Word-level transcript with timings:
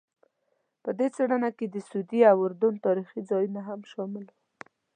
په 0.83 0.89
دې 0.97 1.07
څېړنه 1.15 1.49
کې 1.57 1.65
د 1.69 1.75
سعودي 1.87 2.21
او 2.31 2.37
اردن 2.45 2.73
تاریخي 2.85 3.21
ځایونه 3.29 3.61
هم 3.67 3.79
شامل 3.91 4.25
وو. 4.29 4.39